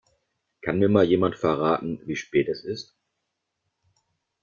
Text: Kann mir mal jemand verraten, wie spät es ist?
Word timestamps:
Kann 0.63 0.79
mir 0.79 0.89
mal 0.89 1.03
jemand 1.05 1.35
verraten, 1.35 1.99
wie 2.07 2.15
spät 2.15 2.47
es 2.49 2.63
ist? 2.65 2.95